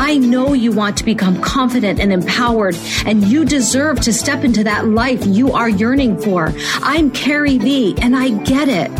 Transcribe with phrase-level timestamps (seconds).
[0.00, 2.74] I know you want to become confident and empowered,
[3.04, 6.54] and you deserve to step into that life you are yearning for.
[6.80, 8.90] I'm Carrie V, and I get it.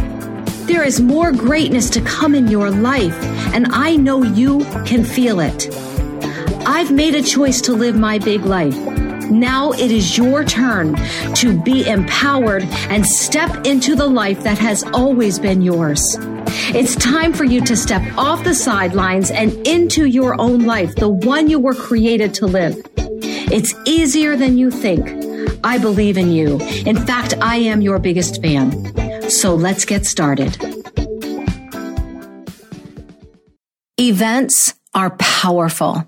[0.67, 3.17] There is more greatness to come in your life,
[3.55, 5.75] and I know you can feel it.
[6.67, 8.77] I've made a choice to live my big life.
[9.31, 10.97] Now it is your turn
[11.37, 16.19] to be empowered and step into the life that has always been yours.
[16.75, 21.09] It's time for you to step off the sidelines and into your own life, the
[21.09, 22.81] one you were created to live.
[22.97, 25.09] It's easier than you think.
[25.65, 26.59] I believe in you.
[26.87, 29.31] In fact, I am your biggest fan.
[29.31, 30.57] So let's get started.
[33.99, 36.07] Events are powerful.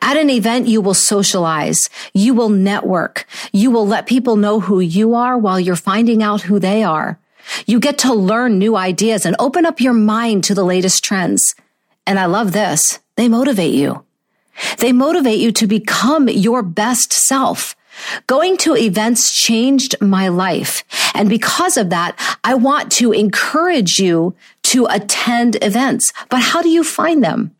[0.00, 1.88] At an event, you will socialize.
[2.14, 3.26] You will network.
[3.52, 7.18] You will let people know who you are while you're finding out who they are.
[7.66, 11.54] You get to learn new ideas and open up your mind to the latest trends.
[12.06, 13.00] And I love this.
[13.16, 14.04] They motivate you.
[14.78, 17.76] They motivate you to become your best self.
[18.26, 20.84] Going to events changed my life.
[21.14, 26.12] And because of that, I want to encourage you to attend events.
[26.28, 27.54] But how do you find them?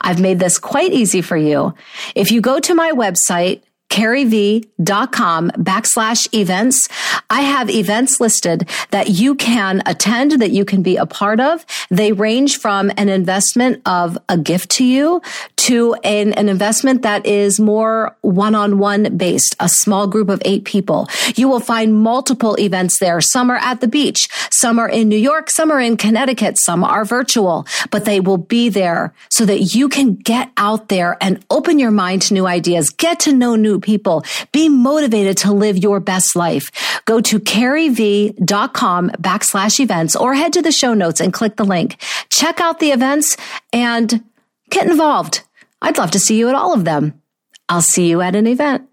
[0.00, 1.74] I've made this quite easy for you.
[2.14, 6.88] If you go to my website, carrievee.com backslash events.
[7.30, 11.64] I have events listed that you can attend, that you can be a part of.
[11.90, 15.22] They range from an investment of a gift to you
[15.66, 21.08] to an, an investment that is more one-on-one based, a small group of eight people.
[21.34, 23.20] You will find multiple events there.
[23.20, 24.28] Some are at the beach.
[24.52, 25.50] Some are in New York.
[25.50, 26.56] Some are in Connecticut.
[26.58, 31.16] Some are virtual, but they will be there so that you can get out there
[31.20, 34.24] and open your mind to new ideas, get to know new people.
[34.52, 36.70] Be motivated to live your best life.
[37.06, 41.96] Go to carrievee.com backslash events or head to the show notes and click the link.
[42.30, 43.36] Check out the events
[43.72, 44.22] and
[44.70, 45.42] get involved.
[45.86, 47.22] I'd love to see you at all of them.
[47.68, 48.88] I'll see you at an event.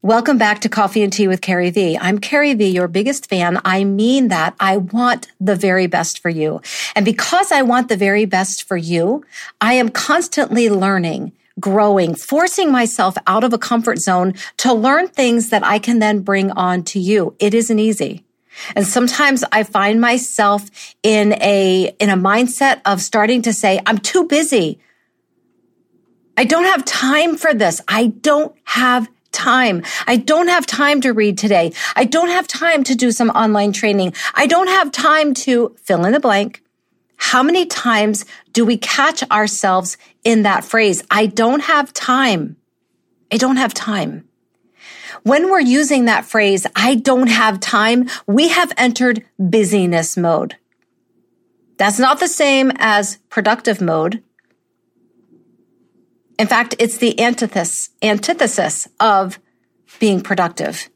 [0.00, 1.98] Welcome back to Coffee and Tea with Carrie V.
[2.00, 3.60] I'm Carrie V, your biggest fan.
[3.66, 4.54] I mean that.
[4.58, 6.62] I want the very best for you.
[6.96, 9.26] And because I want the very best for you,
[9.60, 15.50] I am constantly learning growing, forcing myself out of a comfort zone to learn things
[15.50, 17.36] that I can then bring on to you.
[17.40, 18.24] It isn't easy.
[18.74, 20.70] And sometimes I find myself
[21.02, 24.80] in a, in a mindset of starting to say, I'm too busy.
[26.36, 27.80] I don't have time for this.
[27.88, 29.82] I don't have time.
[30.06, 31.72] I don't have time to read today.
[31.96, 34.14] I don't have time to do some online training.
[34.34, 36.62] I don't have time to fill in the blank.
[37.16, 41.02] How many times do we catch ourselves in that phrase?
[41.10, 42.56] I don't have time.
[43.30, 44.28] I don't have time.
[45.22, 50.56] When we're using that phrase, I don't have time, we have entered busyness mode.
[51.76, 54.22] That's not the same as productive mode.
[56.38, 59.38] In fact, it's the antithesis, antithesis of
[59.98, 60.88] being productive.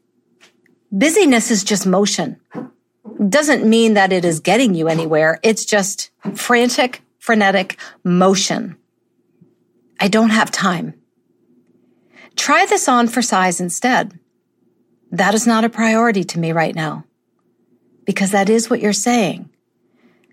[0.91, 2.39] Busyness is just motion
[3.29, 5.39] doesn't mean that it is getting you anywhere.
[5.43, 8.77] It's just frantic, frenetic motion.
[9.99, 10.93] I don't have time.
[12.35, 14.19] Try this on for size instead.
[15.11, 17.05] That is not a priority to me right now.
[18.05, 19.49] Because that is what you're saying.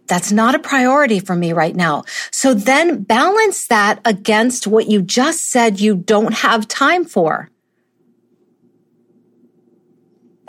[0.06, 2.04] That's not a priority for me right now.
[2.31, 7.50] So then balance that against what you just said you don't have time for.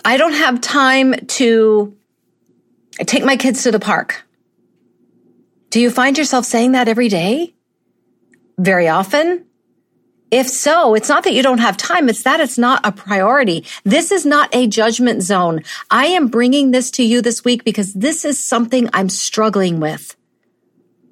[0.03, 1.95] I don't have time to
[3.05, 4.23] take my kids to the park.
[5.69, 7.53] Do you find yourself saying that every day?
[8.57, 9.45] Very often?
[10.31, 12.09] If so, it's not that you don't have time.
[12.09, 13.63] It's that it's not a priority.
[13.83, 15.63] This is not a judgment zone.
[15.91, 20.15] I am bringing this to you this week because this is something I'm struggling with.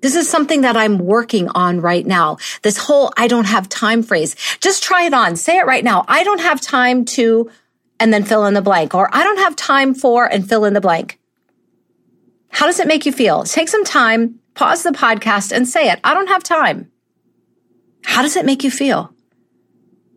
[0.02, 2.38] This is something that I'm working on right now.
[2.64, 4.36] This whole I don't have time phrase.
[4.60, 5.38] Just try it on.
[5.38, 6.04] Say it right now.
[6.10, 7.50] I don't have time to,
[8.02, 10.74] and then fill in the blank, or I don't have time for, and fill in
[10.74, 11.20] the blank.
[12.50, 13.44] How does it make you feel?
[13.44, 16.02] Take some time, pause the podcast and say it.
[16.04, 16.92] I don't have time.
[18.04, 19.14] How does it make you feel?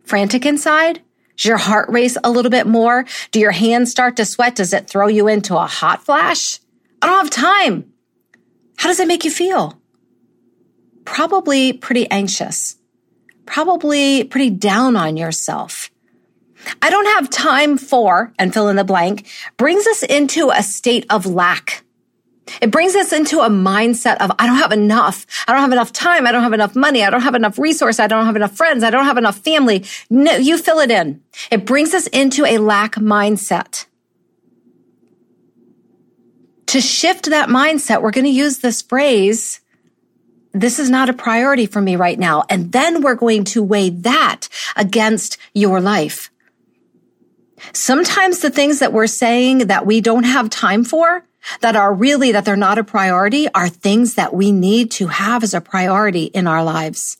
[0.05, 1.01] Frantic inside?
[1.35, 3.05] Does your heart race a little bit more?
[3.31, 4.55] Do your hands start to sweat?
[4.55, 6.59] Does it throw you into a hot flash?
[7.01, 7.91] I don't have time.
[8.77, 9.79] How does it make you feel?
[11.05, 12.77] Probably pretty anxious.
[13.45, 15.89] Probably pretty down on yourself.
[16.81, 21.05] I don't have time for, and fill in the blank, brings us into a state
[21.09, 21.83] of lack.
[22.61, 25.25] It brings us into a mindset of, I don't have enough.
[25.47, 26.25] I don't have enough time.
[26.25, 27.03] I don't have enough money.
[27.03, 27.99] I don't have enough resource.
[27.99, 28.83] I don't have enough friends.
[28.83, 29.85] I don't have enough family.
[30.09, 31.21] No, you fill it in.
[31.51, 33.85] It brings us into a lack mindset.
[36.67, 39.61] To shift that mindset, we're going to use this phrase,
[40.53, 42.43] this is not a priority for me right now.
[42.49, 46.31] And then we're going to weigh that against your life.
[47.73, 51.26] Sometimes the things that we're saying that we don't have time for,
[51.61, 55.43] that are really, that they're not a priority, are things that we need to have
[55.43, 57.17] as a priority in our lives.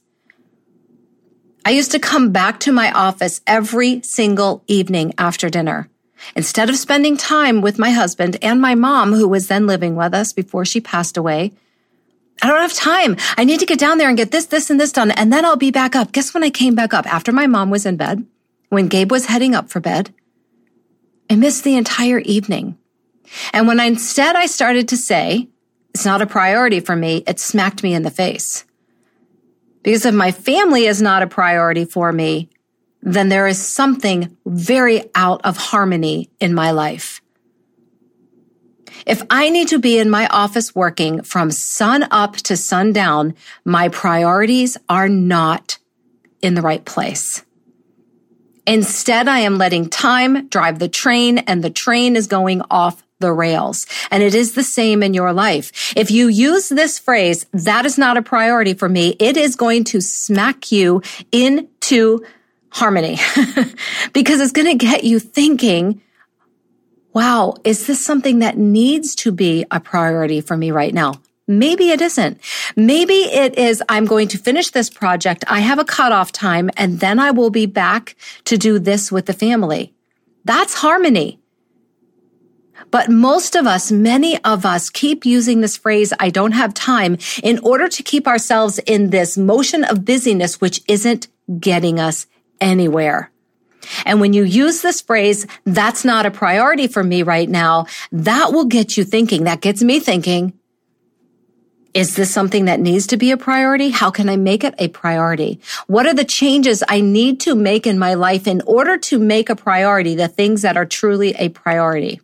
[1.66, 5.90] I used to come back to my office every single evening after dinner.
[6.36, 10.14] Instead of spending time with my husband and my mom, who was then living with
[10.14, 11.52] us before she passed away,
[12.42, 13.18] I don't have time.
[13.38, 15.44] I need to get down there and get this, this, and this done, and then
[15.44, 16.12] I'll be back up.
[16.12, 18.26] Guess when I came back up after my mom was in bed,
[18.70, 20.14] when Gabe was heading up for bed,
[21.30, 22.78] I missed the entire evening.
[23.54, 25.48] And when I, instead I started to say,
[25.94, 28.66] it's not a priority for me, it smacked me in the face.
[29.84, 32.50] Because if my family is not a priority for me,
[33.02, 37.22] then there is something very out of harmony in my life.
[39.06, 43.88] If I need to be in my office working from sun up to sundown, my
[43.88, 45.78] priorities are not
[46.42, 47.46] in the right place.
[48.66, 53.32] Instead, I am letting time drive the train and the train is going off the
[53.32, 53.86] rails.
[54.12, 55.94] And it is the same in your life.
[55.96, 59.84] If you use this phrase, that is not a priority for me, it is going
[59.86, 62.24] to smack you into
[62.70, 63.18] harmony
[64.14, 66.02] because it's going to get you thinking,
[67.14, 71.14] wow, is this something that needs to be a priority for me right now?
[71.48, 72.42] Maybe it isn't.
[72.76, 75.46] Maybe it is, I'm going to finish this project.
[75.48, 78.16] I have a cutoff time and then I will be back
[78.46, 79.94] to do this with the family.
[80.44, 81.40] That's harmony.
[82.92, 87.18] But most of us, many of us keep using this phrase, I don't have time
[87.44, 91.28] in order to keep ourselves in this motion of busyness, which isn't
[91.60, 92.28] getting us
[92.62, 93.32] anywhere.
[94.06, 98.52] And when you use this phrase, that's not a priority for me right now, that
[98.52, 99.44] will get you thinking.
[99.44, 100.54] That gets me thinking.
[101.94, 103.90] Is this something that needs to be a priority?
[103.90, 105.60] How can I make it a priority?
[105.88, 109.50] What are the changes I need to make in my life in order to make
[109.50, 112.22] a priority the things that are truly a priority?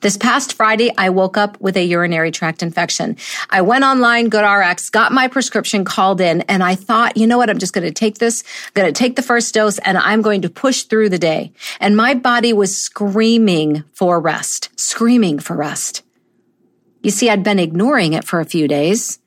[0.00, 3.16] This past Friday, I woke up with a urinary tract infection.
[3.50, 7.50] I went online, GoodRx, got my prescription called in, and I thought, you know what?
[7.50, 10.22] I'm just going to take this, I'm going to take the first dose, and I'm
[10.22, 11.52] going to push through the day.
[11.80, 16.02] And my body was screaming for rest, screaming for rest.
[17.02, 19.18] You see, I'd been ignoring it for a few days.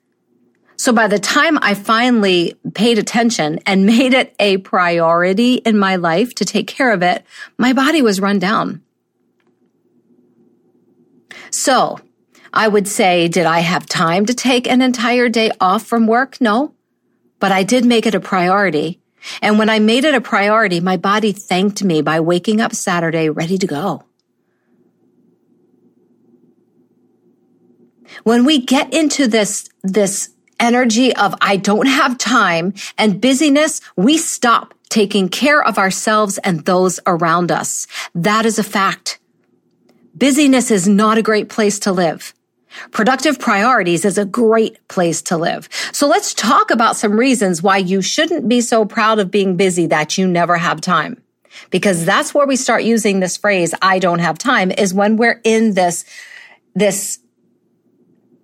[0.80, 5.98] So by the time I finally paid attention and made it a priority in my
[5.98, 7.26] life to take care of it,
[7.58, 8.82] my body was run down.
[11.52, 12.00] So
[12.54, 16.40] I would say, did I have time to take an entire day off from work?
[16.42, 16.74] No,
[17.40, 19.00] but I did make it a priority.
[19.42, 23.30] And when I made it a priority, my body thanked me by waking up Saturday
[23.30, 24.04] ready to go.
[28.24, 30.30] When we get into this, this
[30.60, 36.66] energy of I don't have time and busyness, we stop taking care of ourselves and
[36.66, 37.86] those around us.
[38.16, 39.19] That is a fact.
[40.20, 42.34] Busyness is not a great place to live.
[42.92, 45.70] Productive priorities is a great place to live.
[45.92, 49.88] So let's talk about some reasons why you shouldn't be so proud of being busy
[49.88, 51.22] that you never have time.
[51.72, 55.42] Because that's where we start using this phrase, I don't have time, is when we're
[55.44, 56.06] in this,
[56.76, 57.20] this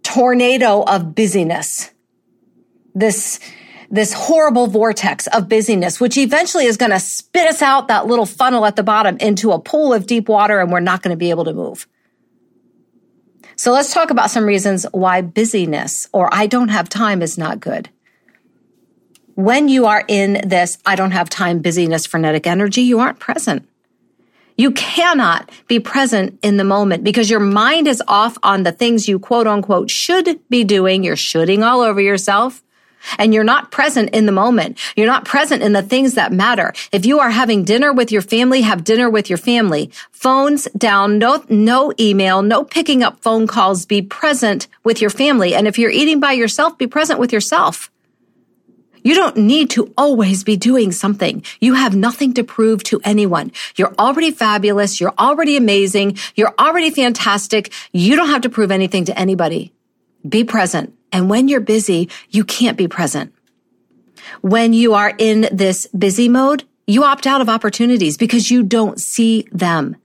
[0.01, 1.91] tornado of busyness.
[2.93, 3.39] This,
[3.89, 8.25] this horrible vortex of busyness, which eventually is going to spit us out that little
[8.25, 11.17] funnel at the bottom into a pool of deep water and we're not going to
[11.17, 11.87] be able to move.
[13.55, 17.59] So let's talk about some reasons why busyness or I don't have time is not
[17.59, 17.89] good.
[19.35, 23.67] When you are in this, I don't have time busyness frenetic energy, you aren't present.
[24.57, 29.07] You cannot be present in the moment because your mind is off on the things
[29.07, 31.03] you quote unquote should be doing.
[31.03, 32.63] You're shooting all over yourself
[33.17, 34.79] and you're not present in the moment.
[34.95, 36.73] You're not present in the things that matter.
[36.91, 39.91] If you are having dinner with your family, have dinner with your family.
[40.11, 43.85] Phones down, no, no email, no picking up phone calls.
[43.85, 45.55] Be present with your family.
[45.55, 47.91] And if you're eating by yourself, be present with yourself.
[49.05, 51.43] You don't need to always be doing something.
[51.61, 53.51] You have nothing to prove to anyone.
[53.75, 54.99] You're already fabulous.
[54.99, 56.17] You're already amazing.
[56.33, 57.71] You're already fantastic.
[57.93, 59.71] You don't have to prove anything to anybody.
[60.27, 60.95] Be present.
[61.15, 63.33] And when you're busy, you can't be present.
[64.41, 68.99] When you are in this busy mode, You opt out of opportunities because you don't
[68.99, 69.95] see them.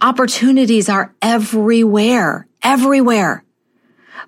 [0.00, 3.44] Opportunities are everywhere, everywhere.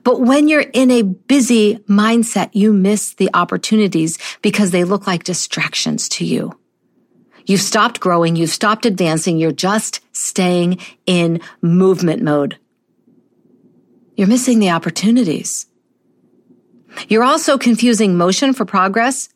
[0.02, 5.24] But when you're in a busy mindset, you miss the opportunities because they look like
[5.24, 6.58] distractions to you.
[7.46, 8.36] You've stopped growing.
[8.36, 9.38] You've stopped advancing.
[9.38, 12.58] You're just staying in movement mode.
[14.18, 15.66] You're missing the opportunities.
[17.08, 19.28] You're also confusing motion for progress.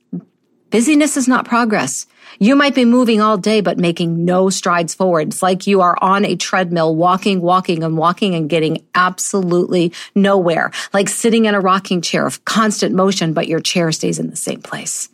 [0.70, 2.06] Busyness is not progress.
[2.40, 5.28] You might be moving all day, but making no strides forward.
[5.28, 10.72] It's like you are on a treadmill, walking, walking and walking and getting absolutely nowhere.
[10.92, 14.36] Like sitting in a rocking chair of constant motion, but your chair stays in the
[14.36, 15.08] same place.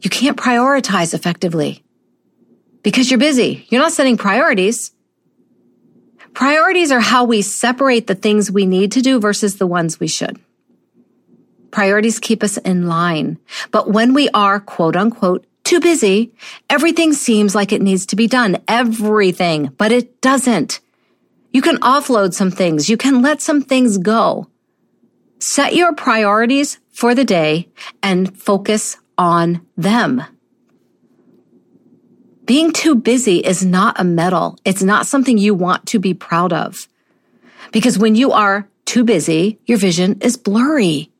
[0.00, 1.84] You can't prioritize effectively
[2.82, 3.64] because you're busy.
[3.68, 4.91] You're not setting priorities.
[6.34, 10.08] Priorities are how we separate the things we need to do versus the ones we
[10.08, 10.40] should.
[11.70, 13.38] Priorities keep us in line.
[13.70, 16.32] But when we are quote unquote too busy,
[16.68, 18.58] everything seems like it needs to be done.
[18.68, 20.80] Everything, but it doesn't.
[21.52, 22.88] You can offload some things.
[22.88, 24.48] You can let some things go.
[25.38, 27.68] Set your priorities for the day
[28.02, 30.22] and focus on them.
[32.44, 34.58] Being too busy is not a medal.
[34.64, 36.88] It's not something you want to be proud of.
[37.70, 41.10] Because when you are too busy, your vision is blurry.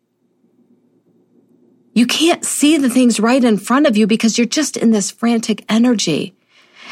[1.95, 5.11] You can't see the things right in front of you because you're just in this
[5.11, 6.35] frantic energy.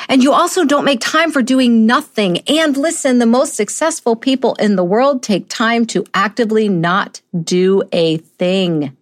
[0.09, 2.39] And you also don't make time for doing nothing.
[2.49, 7.83] And listen, the most successful people in the world take time to actively not do
[7.93, 8.97] a thing.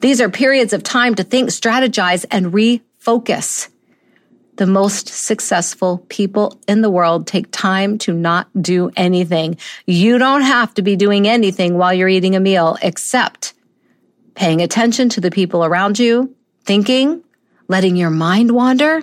[0.00, 3.68] These are periods of time to think, strategize, and refocus.
[4.60, 9.56] The most successful people in the world take time to not do anything.
[9.86, 13.54] You don't have to be doing anything while you're eating a meal except
[14.34, 16.36] paying attention to the people around you,
[16.66, 17.24] thinking,
[17.68, 19.02] letting your mind wander.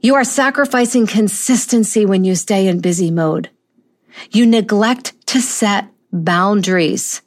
[0.00, 3.50] You are sacrificing consistency when you stay in busy mode.
[4.30, 7.20] You neglect to set boundaries.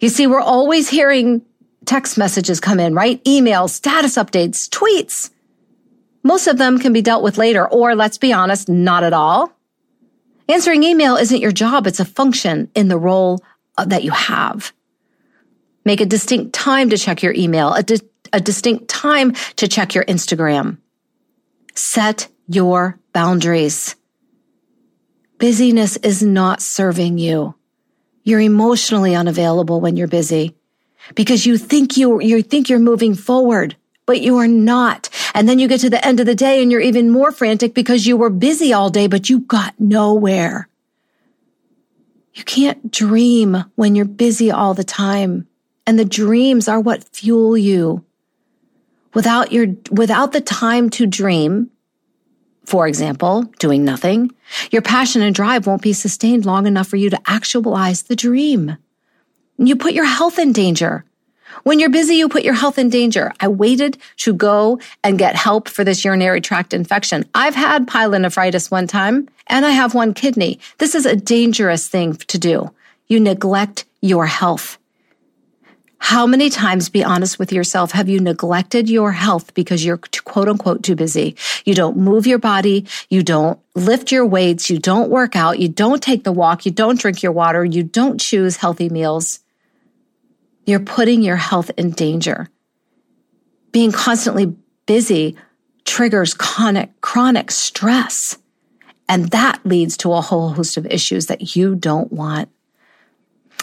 [0.00, 1.42] You see, we're always hearing
[1.88, 3.24] text messages come in, right?
[3.24, 5.30] Emails, status updates, tweets.
[6.22, 9.50] Most of them can be dealt with later, or let's be honest, not at all.
[10.50, 11.86] Answering email isn't your job.
[11.86, 13.42] It's a function in the role
[13.82, 14.74] that you have.
[15.86, 19.94] Make a distinct time to check your email, a, di- a distinct time to check
[19.94, 20.76] your Instagram.
[21.74, 23.96] Set your boundaries.
[25.38, 27.54] Busyness is not serving you.
[28.24, 30.57] You're emotionally unavailable when you're busy
[31.14, 35.08] because you think you, you think you're moving forward, but you are not.
[35.34, 37.74] And then you get to the end of the day and you're even more frantic
[37.74, 40.68] because you were busy all day, but you got nowhere.
[42.34, 45.46] You can't dream when you're busy all the time.
[45.86, 48.04] And the dreams are what fuel you.
[49.14, 51.70] Without your, without the time to dream,
[52.64, 54.30] for example, doing nothing,
[54.70, 58.76] your passion and drive won't be sustained long enough for you to actualize the dream.
[59.58, 61.04] You put your health in danger.
[61.64, 63.32] When you're busy, you put your health in danger.
[63.40, 67.24] I waited to go and get help for this urinary tract infection.
[67.34, 70.60] I've had pyelonephritis one time and I have one kidney.
[70.78, 72.70] This is a dangerous thing to do.
[73.08, 74.78] You neglect your health.
[76.00, 80.48] How many times, be honest with yourself, have you neglected your health because you're quote
[80.48, 81.34] unquote too busy?
[81.64, 82.86] You don't move your body.
[83.10, 84.70] You don't lift your weights.
[84.70, 85.58] You don't work out.
[85.58, 86.64] You don't take the walk.
[86.64, 87.64] You don't drink your water.
[87.64, 89.40] You don't choose healthy meals.
[90.68, 92.46] You're putting your health in danger.
[93.72, 95.34] Being constantly busy
[95.86, 98.36] triggers chronic, chronic stress.
[99.08, 102.50] And that leads to a whole host of issues that you don't want.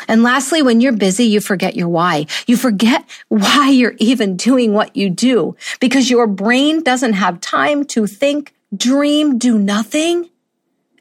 [0.07, 2.25] And lastly, when you're busy, you forget your why.
[2.47, 7.85] You forget why you're even doing what you do because your brain doesn't have time
[7.85, 10.27] to think, dream, do nothing.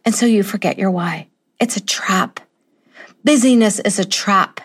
[0.04, 1.28] And so you forget your why.
[1.58, 2.40] It's a trap.
[3.24, 4.60] Busyness is a trap.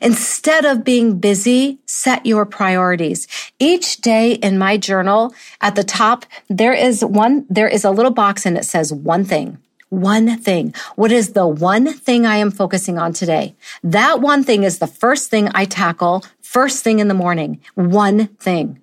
[0.00, 3.26] Instead of being busy, set your priorities.
[3.58, 8.12] Each day in my journal at the top, there is one, there is a little
[8.12, 9.58] box and it says one thing.
[9.90, 10.74] One thing.
[10.96, 13.56] What is the one thing I am focusing on today?
[13.82, 17.60] That one thing is the first thing I tackle first thing in the morning.
[17.74, 18.80] One thing.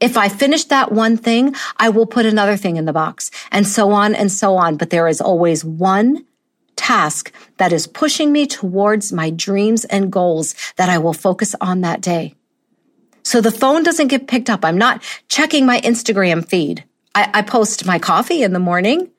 [0.00, 3.66] If I finish that one thing, I will put another thing in the box and
[3.66, 4.76] so on and so on.
[4.76, 6.24] But there is always one
[6.78, 11.82] task that is pushing me towards my dreams and goals that I will focus on
[11.82, 12.34] that day.
[13.22, 14.64] So the phone doesn't get picked up.
[14.64, 16.84] I'm not checking my Instagram feed.
[17.14, 19.10] I, I post my coffee in the morning.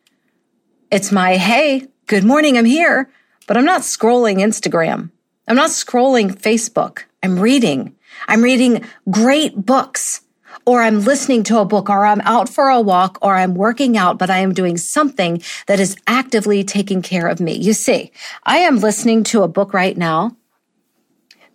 [0.89, 3.11] It's my, hey, good morning, I'm here,
[3.45, 5.11] but I'm not scrolling Instagram.
[5.47, 7.03] I'm not scrolling Facebook.
[7.21, 7.95] I'm reading.
[8.27, 10.21] I'm reading great books
[10.69, 13.97] or I'm listening to a book or I'm out for a walk or I'm working
[13.97, 17.53] out, but I am doing something that is actively taking care of me.
[17.57, 18.11] You see,
[18.43, 20.37] I am listening to a book right now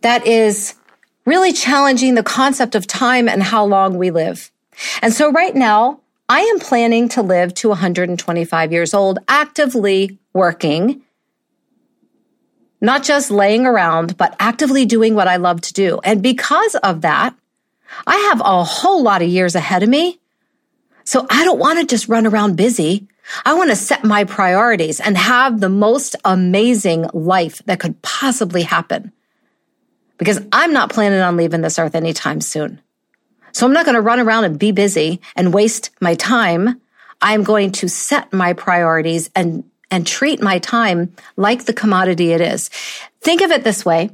[0.00, 0.74] that is
[1.26, 4.50] really challenging the concept of time and how long we live.
[5.00, 11.02] And so right now, I am planning to live to 125 years old, actively working,
[12.80, 16.00] not just laying around, but actively doing what I love to do.
[16.02, 17.36] And because of that,
[18.06, 20.20] I have a whole lot of years ahead of me.
[21.04, 23.08] So I don't want to just run around busy.
[23.44, 28.62] I want to set my priorities and have the most amazing life that could possibly
[28.62, 29.12] happen.
[30.18, 32.80] Because I'm not planning on leaving this earth anytime soon.
[33.52, 36.80] So I'm not going to run around and be busy and waste my time.
[37.20, 42.40] I'm going to set my priorities and, and treat my time like the commodity it
[42.40, 42.68] is.
[43.20, 44.10] Think of it this way.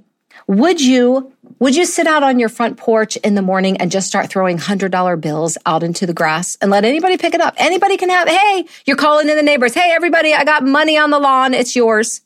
[0.50, 4.09] Would you, would you sit out on your front porch in the morning and just
[4.09, 7.54] start throwing hundred dollar bills out into the grass and let anybody pick it up?
[7.57, 9.75] Anybody can have, Hey, you're calling in the neighbors.
[9.75, 11.54] Hey, everybody, I got money on the lawn.
[11.54, 12.23] It's yours.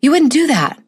[0.00, 0.80] You wouldn't do that.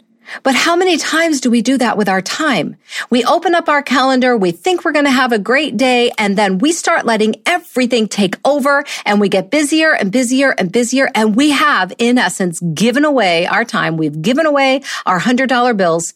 [0.42, 2.76] But how many times do we do that with our time?
[3.10, 6.36] We open up our calendar, we think we're going to have a great day, and
[6.36, 11.10] then we start letting everything take over and we get busier and busier and busier.
[11.14, 13.96] And we have, in essence, given away our time.
[13.96, 16.14] We've given away our hundred dollar bills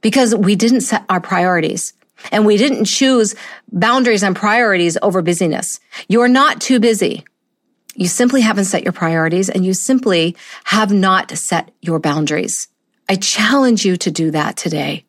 [0.00, 1.94] because we didn't set our priorities.
[2.32, 3.34] And we didn't choose
[3.70, 5.78] boundaries and priorities over busyness.
[6.08, 7.24] You're not too busy.
[7.94, 12.68] You simply haven't set your priorities and you simply have not set your boundaries.
[13.08, 15.04] I challenge you to do that today.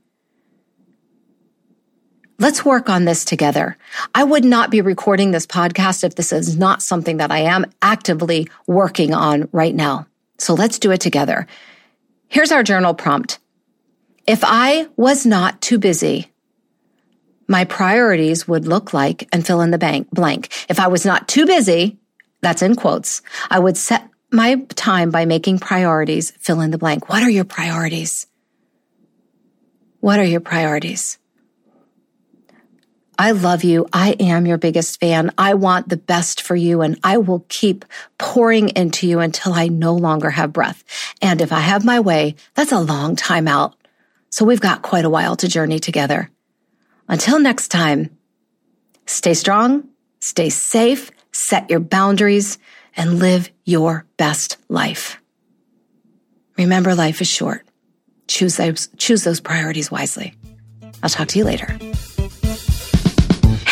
[2.37, 3.75] Let's work on this together.
[4.15, 7.65] I would not be recording this podcast if this is not something that I am
[7.81, 10.07] actively working on right now.
[10.37, 11.47] So let's do it together.
[12.29, 13.39] Here's our journal prompt.
[14.25, 16.31] If I was not too busy,
[17.49, 20.49] my priorities would look like and fill in the bank blank.
[20.69, 21.97] If I was not too busy,
[22.41, 27.09] that's in quotes, I would set my time by making priorities fill in the blank.
[27.09, 28.27] What are your priorities?
[29.99, 31.17] What are your priorities?
[33.17, 33.85] I love you.
[33.91, 35.31] I am your biggest fan.
[35.37, 37.83] I want the best for you and I will keep
[38.17, 40.85] pouring into you until I no longer have breath.
[41.21, 43.75] And if I have my way, that's a long time out.
[44.29, 46.31] So we've got quite a while to journey together.
[47.09, 48.17] Until next time,
[49.05, 49.89] stay strong,
[50.21, 52.57] stay safe, set your boundaries,
[52.99, 55.19] and live your best life.
[56.57, 57.65] Remember, life is short.
[58.27, 60.35] Choose those, choose those priorities wisely.
[61.01, 61.79] I'll talk to you later.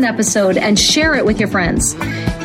[0.00, 1.94] an episode and share it with your friends.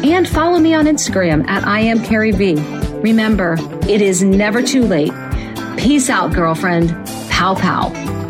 [0.03, 2.55] And follow me on Instagram at I am Carrie V.
[2.99, 3.55] Remember,
[3.87, 5.13] it is never too late.
[5.77, 6.89] Peace out, girlfriend.
[7.29, 8.24] Pow pow.